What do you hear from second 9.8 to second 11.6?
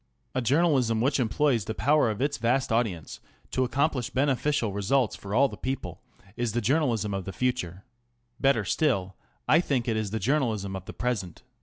it is the Journalism of the Present.